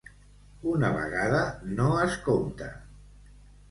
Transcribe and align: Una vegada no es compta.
Una 0.71 0.89
vegada 0.95 1.43
no 1.77 1.93
es 2.09 2.19
compta. 2.31 2.75